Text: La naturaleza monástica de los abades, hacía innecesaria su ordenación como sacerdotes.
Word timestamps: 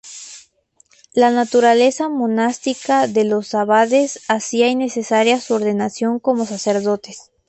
La 1.13 1.29
naturaleza 1.29 2.09
monástica 2.09 3.05
de 3.05 3.23
los 3.23 3.53
abades, 3.53 4.21
hacía 4.27 4.67
innecesaria 4.67 5.39
su 5.39 5.53
ordenación 5.53 6.17
como 6.17 6.47
sacerdotes. 6.47 7.29